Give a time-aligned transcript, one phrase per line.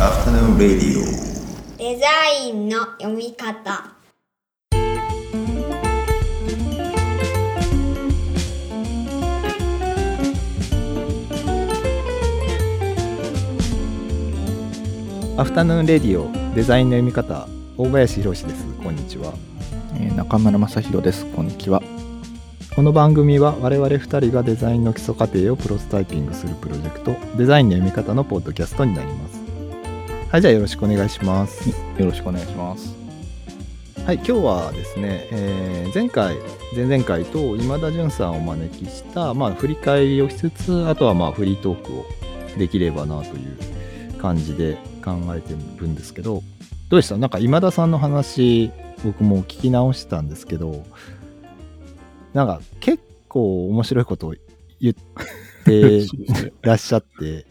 [0.00, 1.04] Afternoon Radio.
[1.78, 2.06] デザ
[2.44, 3.92] インの読み方
[15.36, 19.32] アフタヌーンレディオデザインの読み方大林博史ですこんにちは
[19.94, 21.24] えー中村正弘です。
[21.26, 21.80] こんにちは。
[22.74, 29.43] この番組は我々2人がデザインの基礎過程をプロトタイピングするプロジェクトデザインの読み方のポッドキャストになります
[30.34, 31.68] はいじゃあよろしくお願いします。
[31.70, 32.92] よろしくお願いします。
[34.04, 36.34] はい今日はですね、えー前回
[36.74, 42.04] 前々回と今田淳さんをお招きした、まあ、振り返りをしつつあとはまあフリートークを
[42.58, 46.42] できればなという感じで考えてるんですけど
[46.88, 47.16] どうでした？
[47.16, 48.72] なんか今田さんの話
[49.04, 50.82] 僕も聞き直したんですけど
[52.32, 54.34] なんか結構面白いことを
[54.80, 54.94] 言っ
[55.64, 56.06] て
[56.62, 57.46] らっしゃって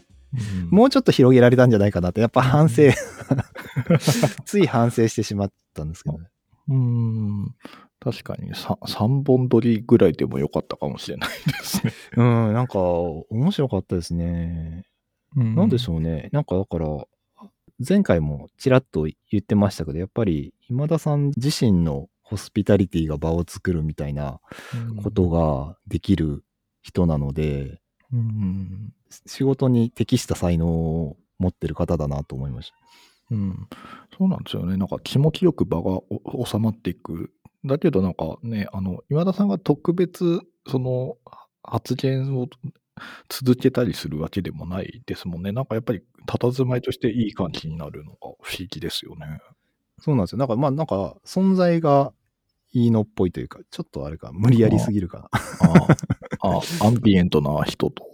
[0.70, 2.82] ももうちょっと広げられたんじゃないかなってやっぱ反省。
[4.44, 6.28] つい反省してしまったんですけどね。
[6.68, 7.54] う、うん、
[8.00, 8.52] 確かに。
[8.52, 11.92] 3, 3本撮りぐらいでもよかったかもしれないですね。
[12.16, 14.84] うん、なんか、面白かったですね。
[15.36, 16.28] なんでしょうね。
[16.32, 16.86] なんか、だから、
[17.86, 24.40] 前回もちらっと言ってましたけど、やっぱり、今田さん自身のホスピタリティが場を作るみたいな
[24.74, 26.44] うんことができる
[26.82, 27.80] 人なので、
[28.12, 28.92] うん、
[29.26, 32.76] 仕事に適した才能を持ってる方だなと思いました。
[33.30, 33.68] うん、
[34.16, 34.76] そうなんですよね。
[34.76, 37.30] なんか気持ちよく場がお収まっていく。
[37.64, 41.16] だけどなんかね、あの、今田さんが特別、その、
[41.62, 42.46] 発言を
[43.28, 45.52] 続けたりするわけでもないですもんね。
[45.52, 49.40] なんかやっぱり、佇まいとしていい感じになるのが不思議ですよね。
[50.00, 50.38] そうなんですよ。
[50.38, 52.12] なんか、まあ、なんか、存在が
[52.72, 55.24] いいのっぽいというか、ちょっとあれか、無理やりすぎるかな。
[55.70, 55.96] ああ、
[56.44, 58.04] あアンビエントな人と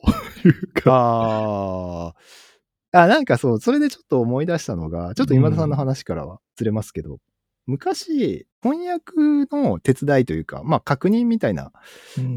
[0.45, 0.93] いうか。
[0.93, 2.15] あ
[2.93, 3.03] あ。
[3.03, 7.19] あ、なんかそう、それでちょっと思い出したのが、ちょっと今田さんの話からはずれますけど、
[7.67, 9.13] 昔、翻訳
[9.51, 11.73] の手伝いというか、まあ確認みたいな、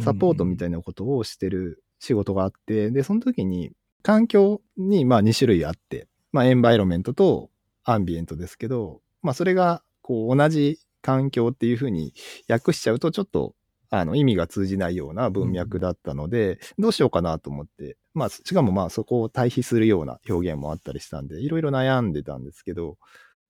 [0.02, 3.72] サポートみたいいなことをしてる仕事があって、で、その時に
[4.04, 7.50] 環境にまあ2種類あって、まあエンバイロメントと
[7.84, 12.14] アンビエントですけど、まあそれがこう同じ環境っていうふうに
[12.48, 13.56] 訳しちゃうとちょっと
[13.96, 22.98] あの意味が通じないような文脈だったので、どうしようかなと思って、まあしかもまあそこを対比するような表現もあったりしたんで、いろいろ悩んでたんですけど、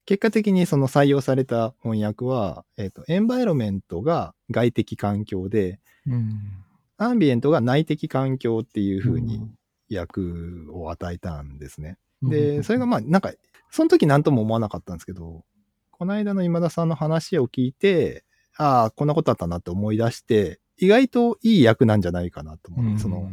[0.05, 6.41] 結果的にその採用された翻訳は、えっ、と、エンバイロメントが外的環境で、うん。
[6.97, 9.49] アンビエントが内的環境っていう風に
[9.87, 11.97] 役を与えたんですね。
[12.21, 13.31] で、それがまあ、なんか、
[13.71, 15.45] その時何とも思わなかったんですけど、
[15.91, 18.25] この間の今田さんの話を聞いて、
[18.57, 23.29] ああ、こんなことあったなって思い出して、意外といい役なんじゃないかなと思って、その、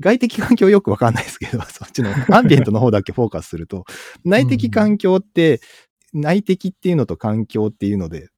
[0.00, 3.84] 外的環境よくわかんないですけど、 そっちのアンビエントの方だけフォーカスすると、
[4.24, 5.60] 内的環境って、
[6.12, 8.28] 内的っていうのと環境っていうので、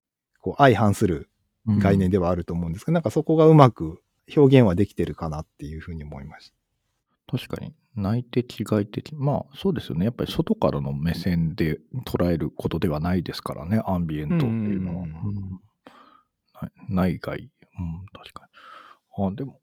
[0.41, 1.30] こう相反する
[1.66, 4.00] 概念ではあると思うんですけど、なんかそこがうまく
[4.36, 7.38] 表現はできてるかなっていうふうに思いました。
[7.38, 7.75] 確かに。
[7.96, 9.14] 内的外的。
[9.14, 10.04] まあそうですよね。
[10.04, 15.16] やっぱり外からの目線で捉えることではないですからねアンビエントっていうのは、うんうん。
[15.16, 15.60] うん
[16.60, 18.48] 内内外うん確か
[19.19, 19.26] に。
[19.26, 19.60] あでも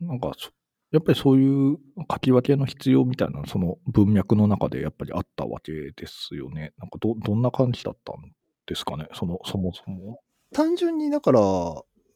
[0.00, 0.50] なんかそ
[0.92, 1.78] やっぱりそういう
[2.10, 6.72] 書き分けの必要みたいなその文脈の中でやっぱりあったわけですよね。
[6.78, 8.16] なんかどどんな感じだったん
[8.66, 9.08] ですかね？
[9.12, 10.20] そのそもそも。
[10.54, 11.40] 単純にだから、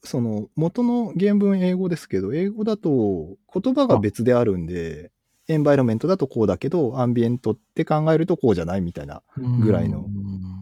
[0.04, 5.10] その元の原文英語ですけど、英語だと言葉が別であるんで、
[5.49, 9.22] エンバイロメントだとこうだけど、アンビエントって考えるとこうじゃないみたいな
[9.62, 10.06] ぐらいの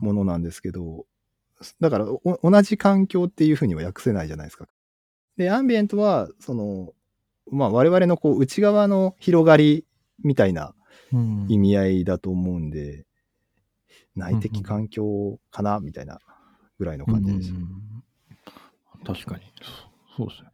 [0.01, 1.05] ものなんですけど、
[1.81, 4.67] だからお同じ環境っていうふうには訳せないじゃないですか。
[5.37, 6.93] で、アンビエントは、その、
[7.51, 9.87] まあ我々のこう内側の広がり
[10.23, 10.75] みたいな
[11.13, 13.07] うん意味合いだと思うんで、
[14.15, 16.19] 内的環境かなみたいな
[16.79, 17.57] ぐらいの感じでした。
[17.57, 17.69] うん
[19.05, 19.89] 確かにそ。
[20.17, 20.51] そうですね。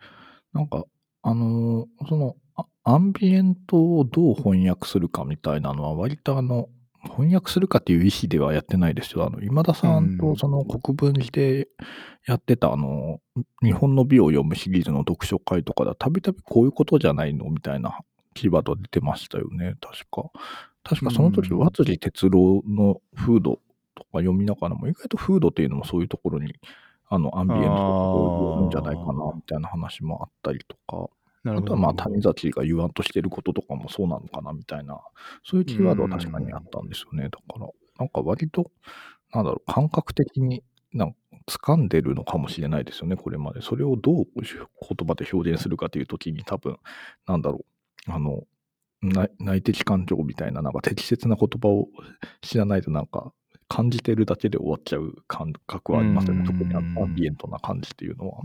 [0.52, 0.84] なんか、
[1.22, 6.68] あのーそのあ、アンビエントをどう翻訳するかみたいなのは、割とあの、
[7.08, 9.24] 翻訳するかっていう意思ではやってないですよ。
[9.24, 10.18] あの、今田さんうん。
[10.18, 11.68] とその国分寺で
[12.26, 13.20] やってた、あの、
[13.62, 18.00] 日本の美を読むシリーズの読書会とかでは、たびたびこういうことじゃないのみたいな
[18.34, 20.30] キーワード出てましたよね、確か。
[20.82, 21.58] 確かその時、うん。
[21.58, 23.60] 和辻哲郎のフード
[23.94, 26.54] とか読みながらも、意外とフードっていうのもそういうところに、
[27.08, 31.08] あの、アンビエントとかこういうんじゃないかな、みたいな話もあったりとか、な
[31.44, 35.00] あとはまあ、谷崎が言わんとしてることとかもそうなのかな、みたいな、
[35.44, 37.24] そういうキーワードは確かにあったんですよね。
[37.24, 37.68] だから、
[37.98, 38.70] なんか割と、
[39.32, 40.62] なんだろう、感覚的に
[40.92, 43.60] なんか掴んでるのかもしれないですよね、これまで。
[43.60, 44.46] それをどう言
[45.06, 46.78] 葉で表現するかというときに多分、
[47.26, 47.64] なんだろ
[48.08, 48.44] う、あの、
[49.38, 51.88] 内的感情みたいな、なんか適切な言葉を
[52.40, 53.32] 知らないとなんか
[53.68, 56.40] 感じてるだけで終わっちゃう感覚はありますよね。
[56.40, 58.38] うん特にアンビエントな感じっていうのは。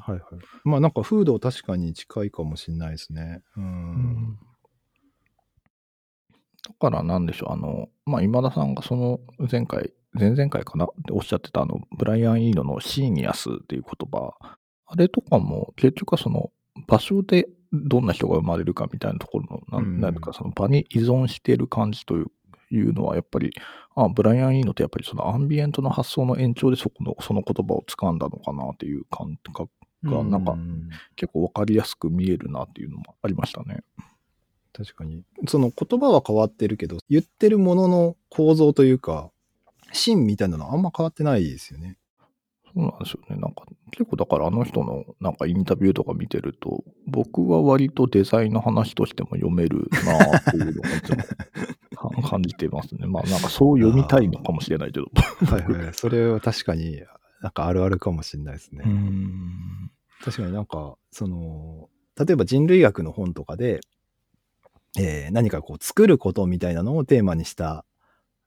[0.00, 0.22] はいはい。
[0.64, 3.42] まあなんか風土確かに近いかもしれないですね。
[3.56, 3.64] うん。
[3.64, 4.38] うん
[6.66, 9.20] だからなんでしょう、あの、まあ、今田さんがその
[9.50, 14.32] 前回、前々回かなっておっしゃってたあの、ブライアン・イーノのシーニアスっていう言葉、
[14.86, 16.50] あれとかも結局はその
[16.86, 22.26] 場所でどんな人が生まれるかみたいなところの、なうんんなんていうかその場に依存している感じという
[22.76, 23.52] いうのはやっぱり、
[23.94, 29.70] あブライアン・イーノってやっぱりそのアンビエントの発想の延長でそこの、その言葉を掴んだのかなっていう感覚
[30.04, 33.82] が、なんかうん結構わかりやすく見えるなっていうのもありましたね。
[34.72, 35.24] 確かに。
[35.48, 39.30] その言葉は変わってるけど、言ってるものの構造というか、
[39.92, 41.96] 芯みたいなのはあんま変わってないですよね。
[42.76, 43.40] そうなんですよね。
[43.40, 51.16] なんか、結構だからあの人のなんかインタビューとか見てると、僕は割とデザインの話としても読めるなっていうのをいつも
[52.22, 53.06] か感じてますね。
[53.08, 55.06] まあなんかそう読みたいのかもしれないけど。
[55.46, 55.94] はいはい。
[55.94, 57.00] それは確かに
[57.40, 58.84] なんかあるあるかもしれないですね。
[58.84, 59.90] うん。
[60.22, 61.88] 確かになんか、その、
[62.18, 63.80] 例えば人類学の本とかで、
[64.98, 67.84] えー何かこう作ることみたいなのをテーマにした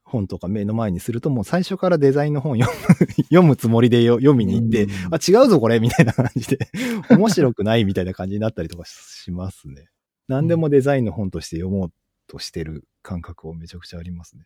[0.09, 6.69] 本とか目の前にするともう最初からデザインの本読む 読むつもりでよ読みに行って、うんあ、違うぞこれみたいな感じで、
[7.09, 9.87] 面白くないみたいな感じになったりとかしますね。
[10.27, 11.93] 何でもデザインの本として読もう
[12.27, 14.45] としてる感覚をめちゃくちゃありますね。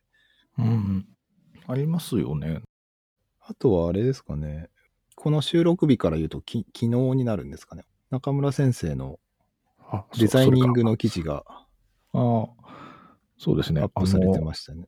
[0.58, 1.08] うん。
[1.68, 2.62] ありますよね。
[3.42, 4.70] あとはあれですかね。
[5.16, 7.86] この収録日から言うとき昨日になるんですかね。
[8.10, 9.20] 中村先生の
[9.80, 10.82] あデザイニング。
[10.82, 11.44] その記事が
[12.12, 12.64] それかあ
[13.38, 13.82] そうですね。
[13.82, 14.88] アップされてましたね。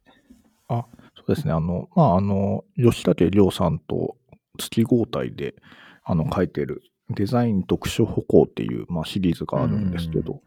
[1.16, 1.54] そうですね。
[1.54, 4.18] あの、まあ、あの、吉武亮さんと
[4.58, 5.56] 月合体で、
[6.04, 10.42] あの、書いてるデザイン読書歩行っていう、まあ、シリーズがあるんですけど、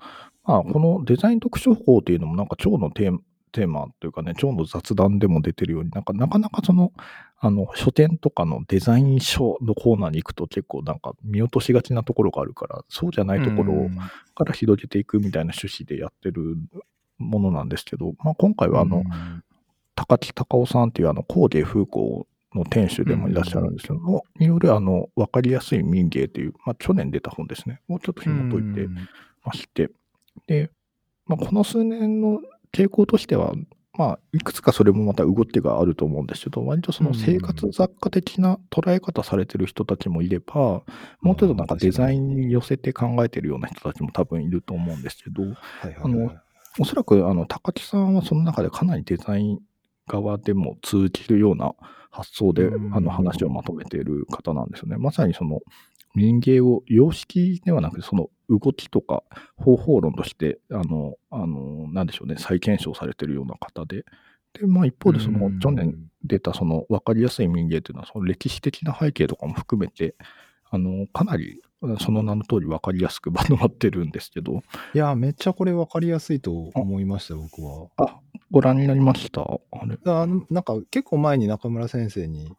[0.44, 3.20] まあ、このデザイン読書歩行っていうのもなんか今日のテーマ、
[3.53, 6.93] テーマというかね、今日の雑談でも出てるように、なんかなかなかその、
[7.41, 13.88] あの、書店とかのデザイン書のコーナーに行くと結構なんか見落としがちなところがあるから、そうじゃないところを
[14.35, 16.56] から広げていくみたいな趣旨でやってる
[17.19, 19.05] ものなんですけど、まあ、今回はあの、
[19.99, 22.23] 高木隆夫さんっていうあの工芸風光
[22.55, 28.89] の店主でもいらっしゃるんですけども、によるあの分かりやすい民芸という、まあ、去年出た本ですね、をちょっと紐解いて
[29.45, 29.91] まして、
[30.47, 30.71] で、
[31.27, 32.41] まあ、この数年の
[32.73, 33.55] 傾向としては、
[33.93, 40.85] まあ、いくつかそれもまた動きがあると思うんですけど、割とその生活雑貨的な捉え方されてる人たちもいれば、
[41.21, 46.03] もうちょっとなんかデザインに寄せて考えてるような人たちも多分いると思うんですけど、はいはいはい。
[46.05, 46.31] あの
[46.81, 49.59] おそらくあの高木さんはその中でかなりデザイン
[50.08, 51.75] 側でも通じるような
[52.10, 54.96] 発想でうんあの話をまとめている方なんですよね。
[54.96, 55.60] まさにその
[56.14, 59.22] 民芸を様式ではなくてその動きとか
[59.56, 64.05] 方法論としてあのあのなんでしょうね再検証されているような方で。
[64.55, 65.94] でまあ、一方でその去年
[66.25, 70.16] 出たその分かりやすい民芸というのはその歴史的な背景とかも含めて
[70.70, 71.61] あのかなり
[72.00, 74.62] その名の通り分かりやすく まとまってるんですけど
[74.94, 77.88] いや、めっちゃこれ分かりやすいと思いました、僕は。
[77.98, 78.20] あ
[78.50, 79.42] ご覧になりました？
[79.42, 82.50] あれあのなんか結構前に中村先生に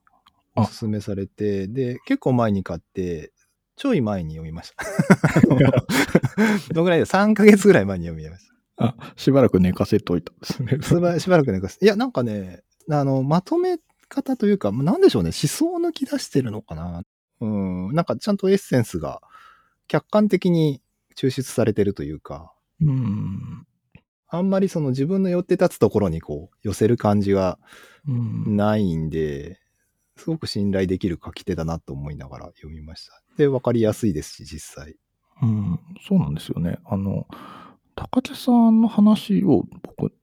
[0.55, 3.31] おすすめされて、で、結構前に買って、
[3.75, 4.85] ちょい前に読みました。
[6.73, 8.45] どのぐらいで ?3 ヶ月ぐらい前に読みまし
[8.77, 10.77] あしばらく寝かせといたんですね。
[10.79, 11.19] た。
[11.19, 13.77] しばらくね、いや、なんかね、あの、まとめ
[14.07, 17.03] 方というか、なんでしょうね、思想を抜き出してるのかな。
[17.41, 19.21] うん、なんかちゃんとエッセンスが
[19.87, 20.81] 客観的に
[21.15, 23.65] 抽出されてるというか、うん。
[24.27, 27.57] あんまりその自分の寄って立つところにこう寄せる感じが
[28.07, 28.55] うん。
[28.55, 29.59] ないんで、
[30.15, 33.21] すごく信頼できる書き手だなと思いながら読みました。
[33.37, 34.95] で、わかりやすいですし、実際。
[35.41, 36.77] うん、そうなんですよね。
[36.85, 37.27] あの、
[37.95, 40.13] 高木さんの話を僕、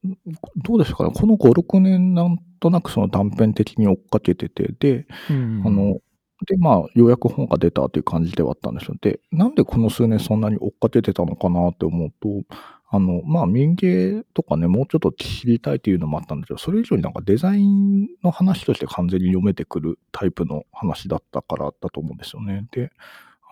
[0.57, 5.99] どうですかね、この5、6年なんとなくその断片的に追っかけてて、で、あの、
[6.45, 8.95] で、まあ、ようやく本が出たという感じではあったんですよ。
[9.01, 12.55] で、なんでこの数年そんなに追っかけてたのかなって思うと、
[12.89, 22.65] あの、まあ、民芸とかね、もうちょっと知りたいというのもあったんですけど、それ以上になんかデザインの話として完全に読めてくるタイプの話だったからだと思うんですよね。
[22.71, 22.91] で、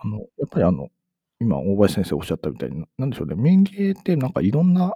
[0.02, 0.88] あの、やっぱりあの、
[1.40, 4.94] 今、大林先生おっしゃったみたいに、なんでしょうね、民芸ってなんかいろんな、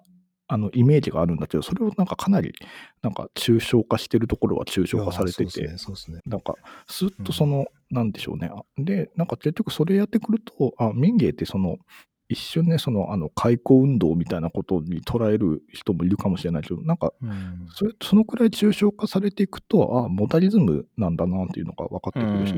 [0.52, 2.52] あの、イメージがあるんだけど、それをなんかかなり、
[3.02, 5.68] なんか抽象化してるところは抽象化されてて。
[6.26, 6.56] なんか、
[6.88, 8.50] スッとその、なんでしょうね。
[8.52, 11.78] あで、なんか結局それやってくると、あ、民芸ってその、
[12.28, 17.12] 一瞬ね、その、あの、開口運動みたいなことに捉える人もいるかもしれないけど、なんか。
[17.72, 22.54] それ、そのくらい抽象化されていくと、あ、モダリズムなんだなっていうのが分かってくるし、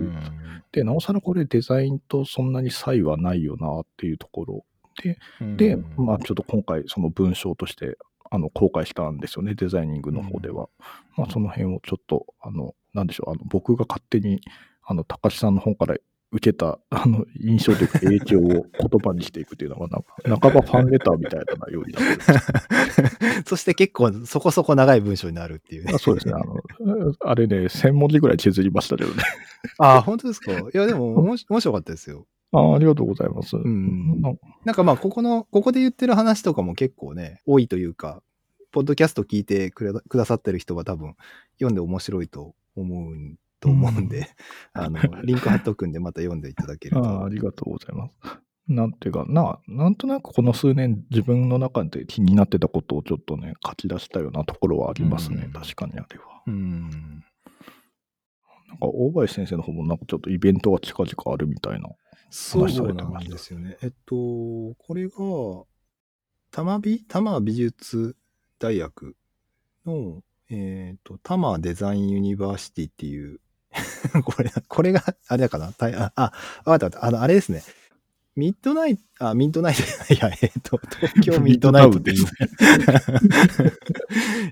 [0.73, 4.65] で、なおさらこれデザインとそんなに差異はないよなっていうところ
[5.57, 7.97] で、うんまあ、ちょっと今回、その文章として、
[8.31, 10.69] あの、公開したんですよね、デザイニングの方では。
[11.17, 14.41] まあ、その辺をちょっと、あの、なんでしょう、あの、僕が勝手に、
[14.85, 15.97] あの、高橋さんの本から
[16.35, 18.65] 受けた、あの、印象というか影響を言
[19.05, 25.99] 葉にしていくっていうのが、なんか、半ばファンレターみたいなようになってる そして結構そこそこ長い文章になるっていうねあ。
[25.99, 26.57] そうですね、あの、
[27.21, 29.23] あれね、1000文字ぐらい削りましたけどね。
[29.79, 30.53] ああ、本当ですか？
[30.53, 32.27] いや、でも、おもし面白かったですよ。
[32.53, 33.57] あありがとうございます。
[33.57, 38.23] んなんなんかまあ、ここの、ここで言ってる話とかも結構ね、多いというか、
[38.71, 41.15] ポッドキャスト聞いてくれくださってる人は多分、
[41.55, 43.15] 読んで面白いと思う
[43.61, 44.29] と思うんで、
[44.75, 47.05] あの、リンク貼っとくんで、また読んでいただけると。
[47.05, 48.15] ああありがとうございます。
[48.69, 55.45] なんていうか、な、なんとなくこの数年自分の中で気になってたことをちょっとね、書き出したようなところはありますね。
[55.47, 56.43] うん確かにあれは。
[56.47, 56.91] うん。
[56.91, 61.89] なんか大林先生の方もなんかちょっとイベントが近々あるみたいな。
[62.35, 63.77] そうなんですよね。
[63.83, 65.67] えっと、これが、多
[66.51, 68.17] 摩美、多摩美術
[68.59, 69.17] 大学
[69.87, 73.41] の、えっと、多摩デザインユニバーシティっていう、
[74.25, 75.73] これ、これが、あれだかな？
[75.79, 76.33] あ、あ、わかっ
[76.65, 77.05] たわかった。
[77.05, 77.63] あの、あれですね。
[78.35, 79.83] ミッドナイト、あ、ミッドナイト、
[80.15, 82.27] いや、えっと、東京ミッドナイトっていう。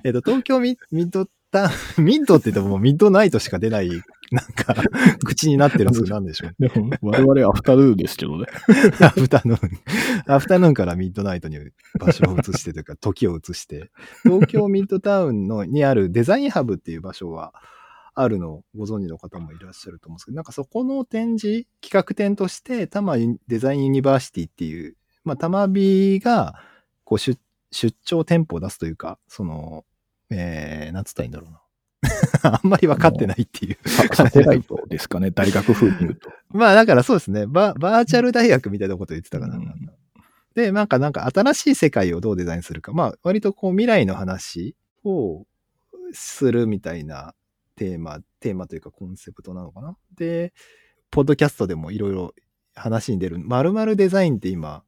[0.05, 1.69] えっと、東京ミミッドタウ
[2.03, 4.77] ン、 ミッドって言ってもミッドナイトしか出ない、なんか、
[5.25, 6.55] 口になってるんですけど、なんでしょう。
[6.59, 8.47] でも、我々アフタヌーンですけどね。
[9.01, 9.71] アフタヌーン。
[10.27, 11.59] アフタヌーンからミッドナイトに
[11.99, 13.91] 場所を移してというか、時を移して、
[14.25, 17.53] 東京ミッドタウンのにあるデザインハブっていう場所が
[18.23, 23.17] あるのをご存知の方もいらっしゃると思うんですけど、なんかそこの展示、企画展として、多摩
[23.49, 26.55] デザインユニバーシティっていう、まあ、多摩美が、
[27.05, 27.39] こう出、
[27.73, 29.85] 出張店舗を出すというか、その、
[30.31, 31.61] えー、なんつったらいいんだろうな。
[32.43, 33.89] あんまり分かってないっていう。
[33.89, 36.31] ササテライトですかね、大学風に言うと。
[36.51, 37.47] まあだからそうですね。
[37.47, 39.57] ババーチャル大学みたいなこと言ってたかな。
[39.57, 39.91] うん
[40.55, 42.93] で、なんかなんか新しい世界をどうデザインするか。
[42.93, 44.75] まあ割とこう未来の話
[45.05, 45.47] を
[46.13, 47.35] するみたいな
[47.81, 49.97] テーマ、テーマというかコンセプトなのかな？
[50.15, 50.53] で、
[51.11, 52.35] ポッドキャストでもいろいろ
[52.75, 54.83] 話に出る、〇〇デザインって今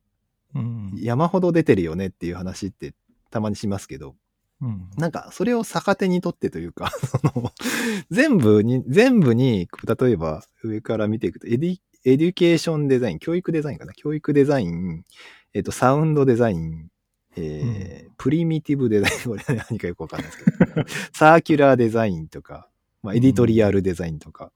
[0.54, 0.92] うん。
[0.96, 2.92] 山ほど出てるよねっていう話って
[3.30, 4.14] たまにしますけど、
[4.60, 4.90] うん。
[4.98, 7.52] なんか、それを逆手にとってというか、 その、
[8.10, 9.68] 全部に、全部に、
[9.98, 13.94] 例えば上から見ていくと、エディ、エデュケーションデザイン、教育デザインかな？
[13.94, 15.04] 教育デザイン、
[15.54, 16.88] えっ、と、サウンドデザイン、
[17.36, 22.68] えープリミティブデザイン、これ何かよくわかんないですけど、サーキュラーデザインとか、
[23.02, 24.52] まあ、エディトリアルデザインとか、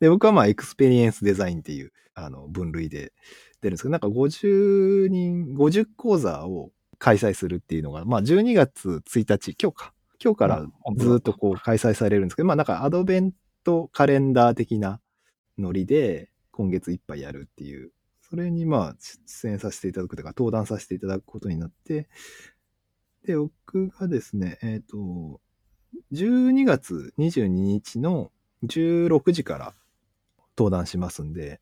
[0.00, 3.12] で、僕はまあ、エクスペリエンスデザインっていう、あの、分類で
[3.60, 9.94] 出るんですけど、なんか50人、50講座を開催するっていうのが、まあ、12月1日、今日か。
[10.22, 10.66] 今日から
[10.96, 13.32] ずっとこう開催されるんですけど、まあ、なんかアドベン
[13.64, 15.00] トカレンダー的な
[15.58, 22.08] ノリで、今月いっぱいやるっていう、それにまあ、出演させていただくというか、登壇させていただくことになって、
[23.24, 25.40] で、僕がですね、えっ、と、
[26.12, 28.30] 12月22日の
[28.64, 29.74] 16時から
[30.56, 31.60] 登壇しますんで、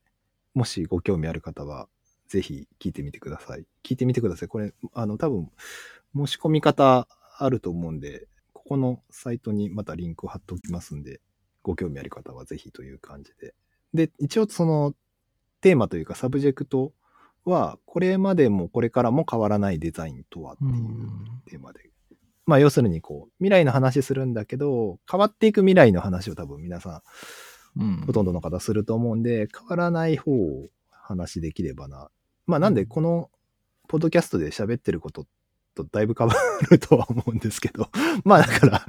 [0.54, 1.88] もしご興味ある方は、
[2.26, 3.64] ぜひ聞いてみてください。
[3.84, 4.48] 聞いてみてください。
[4.48, 5.50] これ、あの、多分、
[6.14, 7.06] 申し込み方
[7.38, 11.20] あると思うんで、ここのサイトにまたリンクを貼っておきますんで、
[11.62, 13.54] ご興味ある方はぜひという感じで。
[13.94, 14.94] で、一応その、
[15.60, 16.92] テーマというかサブジェクト
[17.44, 21.08] は、これまでもこれからも変わらないデザインとはっていう
[21.46, 21.87] テーマで。
[22.48, 27.02] まあ要するにこう、未来の話するんだけど、変わっていく未来の話を多分皆さ
[27.76, 32.08] んうんほとんどの方すると思うんで、変わらない方を話できればな。
[32.46, 33.28] まあなんで、この、
[33.86, 35.26] ポッドキャストで喋ってること
[35.74, 36.34] とだいぶ変わ
[36.70, 37.90] るとは思うんですけど、
[38.24, 38.86] まあだから、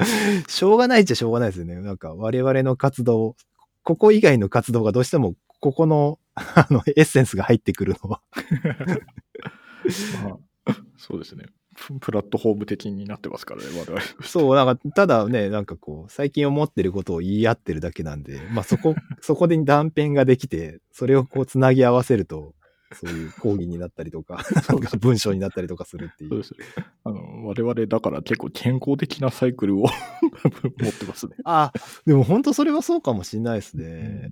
[0.47, 1.75] しょうがないっちゃしょうがないですよね。
[1.75, 3.35] なんか我々の活動、
[3.83, 8.21] ここ以外の活動がどうしても、ここの、あの、エッセンスが入ってくるのは。
[10.23, 11.47] まあそうですね。
[11.87, 14.01] プ プラットフォーム的になってますからね、我々。
[14.23, 22.53] そう、なんか、ただね、なんかこう、最近思ってることを言い合ってるだけなんで、まあそこ、 そこで断片ができて、それをこう、つなぎ合わせると、
[22.93, 26.29] そういう講義になったりとか、 なんか文章になったりとかするっていう。
[26.29, 26.55] そうです。
[27.03, 31.35] あの、我々だから結構健康的なサイクルを持ってますね。
[31.43, 31.71] あ、
[32.05, 34.31] でも本当それはそうかもしれないですね。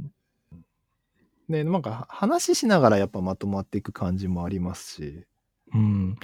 [1.49, 5.23] ね、なんか話しながらやっぱまとまっていく感じもありますし。
[5.73, 6.17] うん。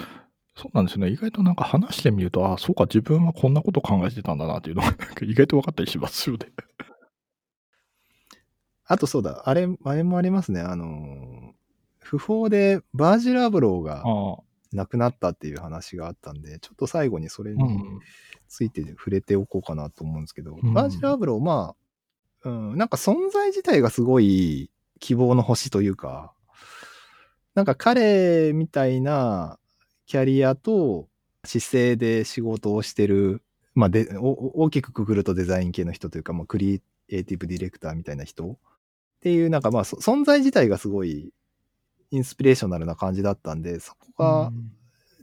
[0.56, 1.12] そうなんですよね。
[1.12, 4.90] 意外となんか話してみると、あそうか、自分はこんなこと考えてたんだなっていうのが、
[5.26, 6.52] 意外と分かったりしますよね。
[8.86, 10.62] あとそうだ、あれ、あれもありますね。
[10.62, 11.54] あの、
[12.00, 14.44] 不法でバージル・アブローがああ。
[14.74, 18.00] 亡くなったっていう話があったんで、ちょっと最後にそれにうん。
[18.48, 21.76] ついて触れておこうかなと思うんですけど、うんバージル・アブロー、ま
[22.44, 24.70] あ、うん、なんか存在自体がすごい
[25.00, 26.34] 希望の星というか、
[27.56, 29.58] なんか彼みたいな
[30.06, 31.08] キャリアと
[31.46, 33.42] 姿勢で仕事をしてる、
[33.76, 38.58] まあで、大きくくくるとデザイン系の人というか、まあ、クリエイティブディレクターみたいな人っ
[39.22, 41.34] ていう、なんかまあ、存在自体がすごい
[42.12, 44.52] インスピレーショナルな感じだったんで、そこが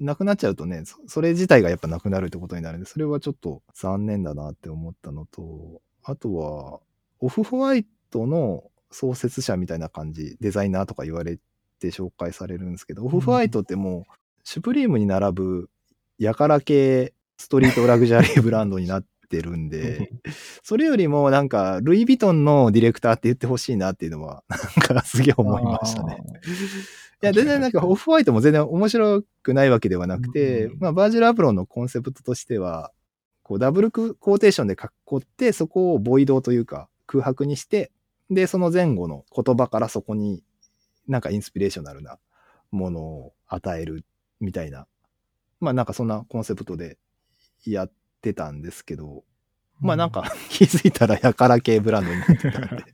[0.00, 6.80] なくなっちゃうとね、それ自体がやっぱなくなるってことになるんで、それはちょっと残念だなって思ったのと、あとは、
[7.20, 11.38] オフホワイトの創設者みたいな感じ、デザイナーとか言われ
[11.78, 14.12] て紹介されるんですけど、オフホワイトってもう、
[14.44, 15.70] シュプリームに並ぶ
[16.18, 20.12] やから系ストリートラグジュアリーブランドになってるんで、
[20.62, 24.58] それよりもなんか、ルイ・ヴィトンのディレクターって言ってほしいなっていうのは、なん
[24.98, 26.18] かすげえ思いましたね。
[27.22, 32.92] いや、全然なんかオフホワイトも全然面白くないわけではなくて、うん、まあ、バージル・アプロンのコンセプトとしては、
[33.42, 37.90] こうダブルコーテーションで囲って、そこをボイドというか空白にして、
[38.30, 40.44] で、その前後の言葉からそこに
[41.08, 42.18] なんかインスピレーショナルな
[42.70, 44.04] ものを与える
[44.40, 44.86] みたいな、
[45.60, 46.98] まあなんかそんなコンセプトで
[47.64, 47.92] やっ
[48.22, 49.24] てたんですけど、
[49.80, 52.84] まあなんか 気づいたらやから系ブランドになってたんで。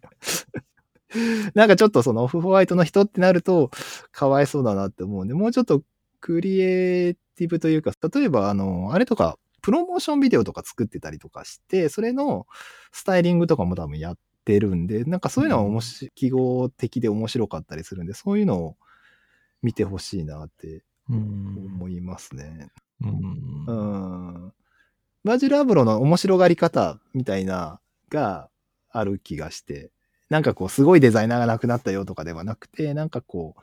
[1.55, 3.71] なんかちょっとそのオフホワイトの人ってなると
[4.13, 5.83] かわいそうだなって思うんで、もうちょっと
[6.21, 12.47] クリエイティブというか、例えばあの、あれとか、プロモーションビデオとか作ってたりとかして、それの
[12.93, 18.77] スタイリングとかも多分やってるんで、なんかそういうのは面白、記号的で面白かったりするんで、そういうのを
[19.63, 22.71] 見てほしいなって思いますね。
[23.01, 23.65] うん。
[23.67, 23.73] う
[24.49, 24.53] ん
[25.25, 28.49] バージル・アブロの面白がり方みたいなが
[28.93, 29.91] ある気がして、
[30.31, 33.57] なんかこう、すごいデザイナーが亡くなったよとかではなくて、なんかこ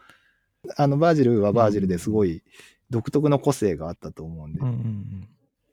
[0.66, 2.44] う、あの、バージルはバージルですごい
[2.90, 5.30] 独特の個性があったと思うんで、うんうんうん、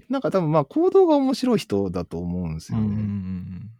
[0.08, 2.84] なんか多分まあ行動が面白い人だと思うんですよね。
[2.84, 3.70] うんうんうん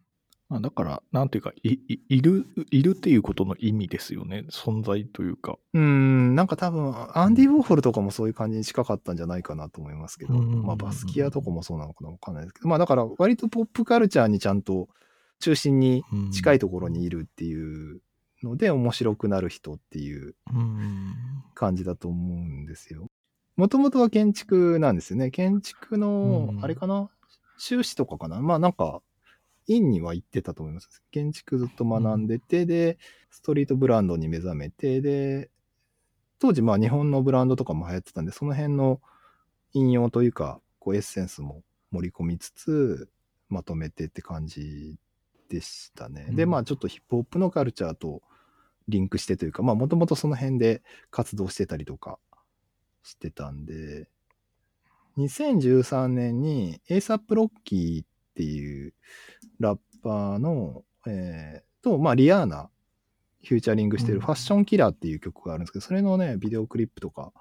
[0.51, 1.79] まあ、だから、なんていうかい、
[2.09, 4.45] いる、いるっていうことの意味ですよね。
[4.51, 5.59] 存在というか。
[5.73, 14.89] うん、なんか多分、アンディ・ウォーホルとかもそういう感じに近かったんじゃないかなと思いますけど、まあ、バスキアとかもそうなのかなわかんないですけど、まあ、だから、割とポップカルチャーにちゃんと
[15.39, 16.03] 中心に
[16.33, 18.01] 近いところにいるっていう
[18.43, 20.35] ので、面白くなる人っていう
[21.55, 23.07] 感じだと思うんですよ。
[23.57, 25.31] もともとは建築なんですよね。
[25.31, 27.09] 建築の、あれかな？
[27.57, 28.41] 修士とかかな？
[28.41, 29.01] まあなんか、
[29.71, 31.03] 院には行ってたと思います。
[31.11, 32.99] 建築ずっと学んでて、うん、で、
[33.31, 35.51] ストリートブランドに目覚めて、で、
[36.39, 39.01] 当時まあ日本のブランドとかも流行ってたんで、その辺の
[39.73, 43.09] 引用というか、こうエッセンスも盛り込みつつ、
[43.49, 44.97] まとめてって感じ
[45.49, 46.27] でしたね。
[46.31, 48.23] うん、で、まあちょっとヒップホップのカルチャーと
[48.89, 52.19] リンクしてというか、まあもともとその辺で活動してたりとか
[53.03, 54.09] してたんで、
[55.19, 58.70] 2013年に ASAP ロッキーっていう
[59.59, 62.71] ラッパーの、えー、と、まあ、リアーナ、
[63.43, 67.33] フューチャリングしてるファッションキラーっていう曲があるんですけど、それのね、ビデオクリップとか、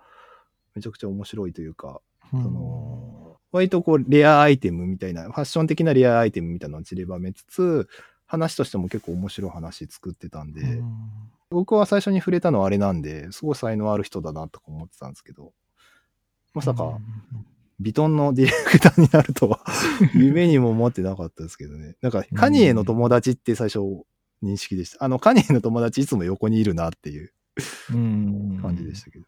[0.75, 7.88] めちゃくちゃ面白いというか、その、割とこう、レアアイテムみたいな、ファッション的なレアアイテムみたいなのを散りばめつつ、
[8.25, 10.81] 話としても結構面白い話作ってたんで、
[11.49, 15.51] 僕は最初に触れたのはあれなんで、すごい才能ある人だなとか思ってたんですけど、
[16.53, 16.99] まさか、
[17.79, 19.61] ビトンのディレクターになるとは
[20.13, 21.95] 夢にも思ってなかったですけどね。
[22.01, 23.79] なんか、カニエの友達って最初
[24.43, 25.03] 認識でした。
[25.03, 27.31] あの、カニエの友達いつも横にいるなっていう
[27.91, 29.25] 感じでしたけど。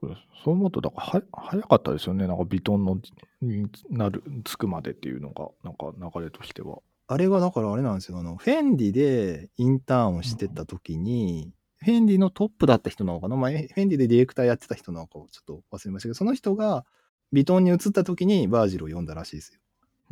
[0.00, 2.26] そうそう思うと、だからは、早かったですよね。
[2.26, 2.98] なんか、ビトンの
[3.42, 6.78] になる、つくまでっていうのが、なんか流れとしては。
[7.06, 8.18] あれが、だからあれなんですよ。
[8.18, 16.86] あの、フェンディでインターンをしてた時に、うん、フェンディのトップだった人なのかな、まあ、フェンディでディレクターやってた人なのかをちょっと忘れましたけど、その人が、
[17.32, 19.60] ビトンに移った時にバージルを読んだらしいですよ。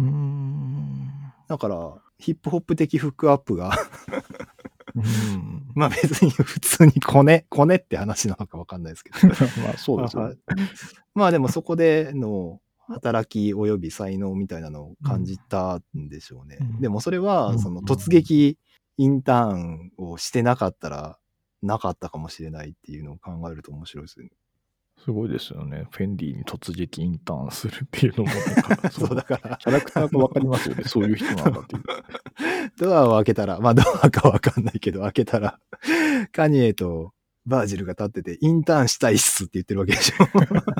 [0.00, 1.11] うん。
[1.48, 3.72] だから、ヒップホップ的フックアップが
[4.94, 9.18] うん、 まあ別に普通にコネ、コネって話なのかわかんないですけど。
[9.62, 10.37] まあそうですね。
[11.14, 16.59] まあでもそこでの働き及び才能みたいなのを感じたんでしょうね。
[16.61, 18.59] うん、でもそれは、その突撃
[18.96, 21.18] インターンをしてなかったら
[21.62, 24.31] なかったかもしれないっていうのを考えると面白いですね。
[25.04, 25.87] すごいですよね。
[25.90, 28.30] フェンディに突撃インターンするっていうのも、
[28.90, 29.56] そうだから。
[29.56, 30.84] キャラクターがわかりますよね。
[30.84, 31.82] そういう人なんだっていう。
[32.76, 35.61] ドアを開けたら、まあドアかわかんないけど、開けたら、
[36.32, 37.12] カニエと
[37.46, 40.26] バージルが立ってて、インターンしたいっすって言ってるわけでしょ。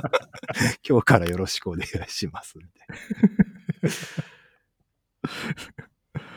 [0.87, 2.57] 今日からよろしくお願いします。
[2.57, 2.87] みたい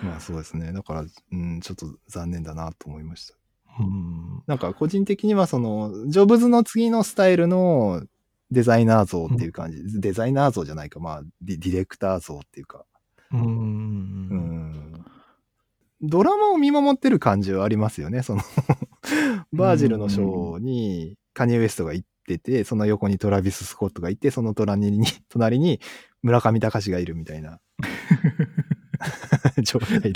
[0.02, 0.10] な。
[0.10, 0.72] まあそうですね。
[0.72, 3.41] だから、うん、ちょっと残念だなと思いました。
[3.80, 8.02] うん、なんか個人的にはその、ジョブズの次のスタイルの
[8.50, 12.85] デザイナー像っていう感じ、うん、デザイナー像じゃないか、まあディレクター像っていうか、
[13.32, 15.04] うん、うん。
[16.02, 18.22] ドラマを見守ってる感じはありますよね。
[18.22, 18.42] その
[19.52, 25.80] バージルのショーにカニエ・ウエストが行ってて、その横にトラビス・スコットがいて、その隣に、隣に
[26.22, 27.61] 村上隆がいるみたいな。
[29.62, 30.12] 状態で。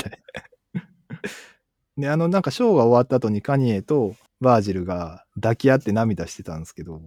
[1.96, 7.00] で、あの、なんかショーが終わった後にカニエとバージルが抱き合って涙してたんですけど、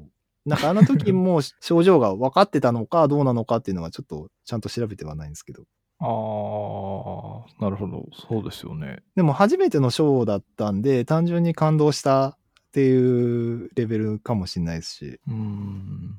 [0.45, 5.63] なんかあの時 も症状が分かってたのかどうなのかっていうのはちょっとちゃんと調べてはないんですけど。
[6.01, 8.07] ああ、なるほど。
[8.13, 9.03] そうですよね。
[9.15, 12.35] でも初めてのショーだったんで、単純に感動したっ
[12.71, 15.19] ていうレベルかもしれないですし。
[15.27, 16.17] うーん。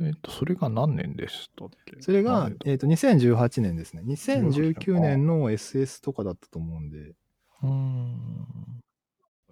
[0.00, 2.00] えっ、と、それが何年でしたっけ？
[2.00, 4.02] それがあえっ、とえっ、と、2018年ですね。
[4.06, 7.14] 2019年の SS とかだったと思うんで。
[7.64, 8.24] うーん。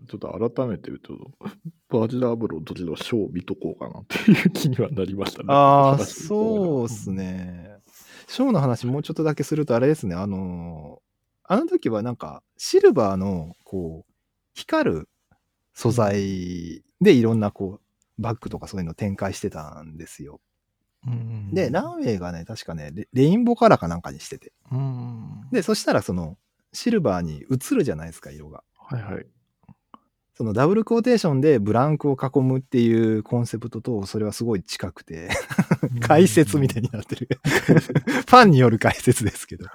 [0.09, 1.31] ちょっと改めて言うと、
[1.89, 5.47] バージナーブロの時のショーを見とこうかなっていう気にはなりましたね。
[5.49, 7.11] ああ、そうっす。
[7.11, 7.77] ね。
[8.29, 10.15] ショーの話もうちょっとだけするとあれですね。
[10.15, 11.13] あのー
[11.45, 14.13] あの時はなんかシルバーのこう
[14.55, 15.09] 光る
[15.75, 20.41] 素材でいろんなこうバッグとかそういうの展開してたんですよ。
[21.07, 24.53] うんで、ランウェイがね、確かねレ、レインボーカラーかなんかにしてて。
[24.71, 25.49] うん。
[25.51, 26.39] で、そしたらその
[26.73, 28.63] シルバーに映るじゃないですか、色が。
[28.75, 29.27] はいはい。
[30.35, 35.29] そのダブルクォーテーションでブランクを囲むっていうコンセプトとそれはすごい近くて、
[36.01, 37.29] 解説みたいになってる。
[37.45, 39.67] ファンによる解説ですけど。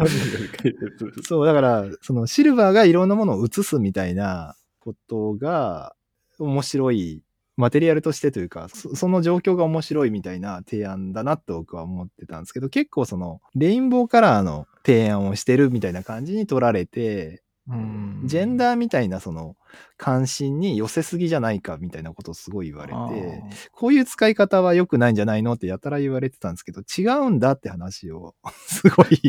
[1.24, 5.96] そう、だから、そのシルバーがいろんなものを映すみたいなことが
[6.40, 7.22] 面白い、
[7.58, 19.58] マテリアルとしてというか、そその状況が面白いみたいな提案だなと僕は思ってたんですけど、結構その、レインボーカラーの提案をしてるみたいな感じに取られて、うんジェンダーみたいなその
[19.98, 23.44] 関心に寄せすぎじゃないかみたいなことをすごい言われて、
[23.74, 28.36] こういう使い方は良くないんじゃないのってやたら言われてたんですけど、違うんだって話を
[28.68, 29.20] すごい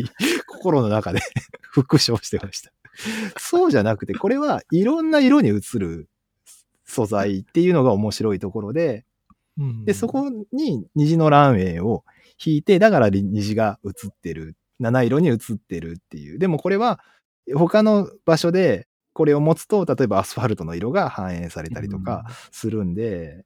[0.47, 1.19] 心の中で
[1.71, 2.71] 復唱してました。
[3.37, 6.09] そうじゃなくて、これはいろんな色に映る
[6.89, 9.05] 素材っていうのが面白いところで、
[9.57, 12.03] うんで、そこに虹のランウェイを
[12.43, 14.55] 引いて、だから虹が映ってる。
[14.79, 16.39] 七色に映ってるっていう。
[16.39, 17.01] でもこれは
[17.53, 23.43] 他の場所でこれを持つと、例えばアスファルトの色が反映されたりとかするんで、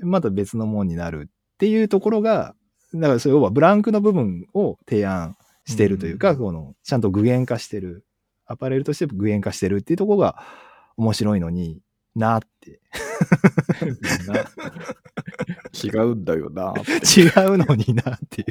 [0.00, 2.54] また別のもんになるっていうところが、
[2.94, 8.04] だからそれ要はブランクの部分を提案してるというか、うんこのちゃんと具現化してる。
[8.50, 10.42] アパレルとして具現化してるっていうところが
[10.96, 11.82] 面白いのに
[12.18, 12.80] なって。
[14.26, 14.44] な
[15.72, 16.74] 違うんだよな。
[16.76, 18.48] 違うのになっていう。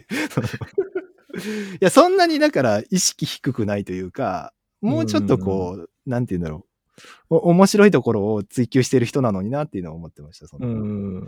[1.75, 6.67] いや、そんなにだから意識低くないというか、もうちょっとこう、なんて言うんだろう。
[7.29, 10.47] お面白いところを追求してる人なのになっていうのを思ってました。
[10.47, 11.27] そのうん。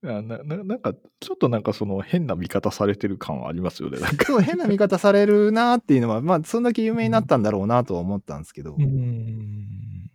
[0.00, 3.98] なななんか、ちょっとなんかその変な見方されてる感はありますよね。
[3.98, 4.26] なんか。
[4.26, 8.76] そう、変な見方されるなっていうのは、まあ、そんだけ有名になったんだろうなとは思ったんですけど。
[8.76, 10.07] ん。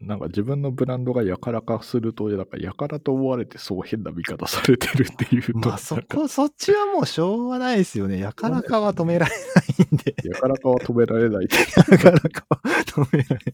[0.00, 8.18] なんか自分のブランドがやからかすると、なんかやからと思われてそう変な見方されてるっていうと、まあ、そこ、そっちはもうしょうがないですよね。
[8.18, 9.38] やからかは止められな
[9.84, 10.14] いんで。
[10.28, 11.56] やからかは止められないって
[11.90, 12.44] なかなか
[12.86, 13.52] 止められない。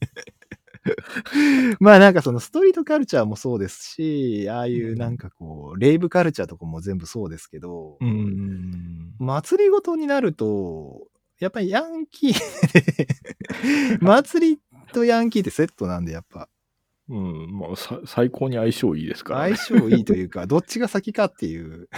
[1.78, 9.14] まあなんかそのストリートカルチャーもそうですし、ああいうなんかこう、レイブカルチャーとかも全部そうですけど、うん。
[9.18, 11.06] 祭りごとになると、
[11.38, 13.08] やっぱりヤンキーで
[14.00, 14.60] 祭り
[14.92, 16.48] とヤンキーってセットなんでやっぱ
[17.08, 19.56] うん、まあ、さ最高に相性いいですから、ね。
[19.56, 21.88] 相性いいというか、 どっちが先かっていう、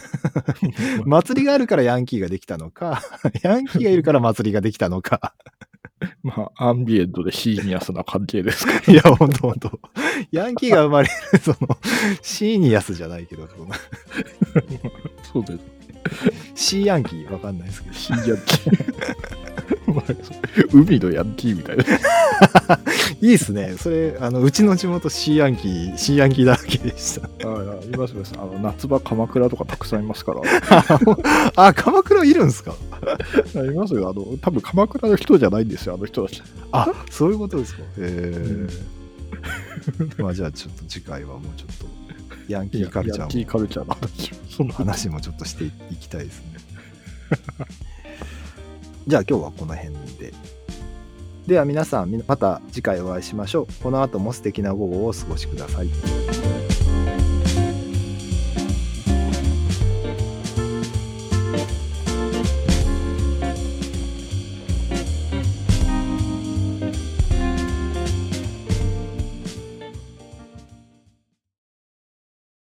[1.05, 3.03] 祭りがあるからヤンキーができたのか、
[3.43, 5.35] ヤンキーがいるから祭りができたのか、
[6.23, 8.93] まあ、アンビエントでシーニアスな関係ですから。
[8.93, 9.79] いや、ほんとほんと。
[10.33, 11.79] ヤンキーが生まれる、その、
[12.23, 13.47] シーニアスじゃないけど、
[15.33, 15.84] そうです。
[16.55, 17.95] シーヤンキーわかんないですけど。
[17.95, 18.85] シーヤンキー。
[20.73, 21.85] 海のヤンキーみたいな。
[23.21, 23.77] いいっすね。
[23.79, 27.27] それ、あの、うちの地元シーヤンキー、シーヤンキーだらけでした。
[27.49, 28.35] ああ、いますいます。
[28.37, 30.41] あの夏場、鎌倉とかたくさんいますから。
[31.57, 32.75] あ、鎌倉いるんすか？
[33.57, 34.11] あいますよ。
[34.11, 36.43] あの、多分鎌倉の人じゃないんですよ、あの人たち。
[36.73, 37.83] あ、そういうことですか。
[37.83, 38.67] へえ。
[40.19, 41.87] まあじゃあちょっと次回はもうちょっと、
[42.49, 44.33] ヤンキーカルチャーの話
[44.73, 46.59] 話もちょっとしていきたいですね。
[49.07, 50.33] じゃあ今日はこの辺で。
[51.47, 53.67] では皆さん、また次回お会いしましょう。
[53.83, 56.64] この後も素敵な午後をお過ごしください。